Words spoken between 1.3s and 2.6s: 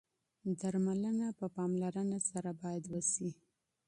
په احتیاط سره